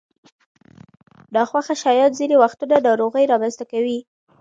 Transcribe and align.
ناخوښه 1.33 1.75
شیان 1.83 2.11
ځینې 2.19 2.35
وختونه 2.43 2.75
ناروغۍ 2.87 3.25
رامنځته 3.31 3.63
کوي. 3.71 3.99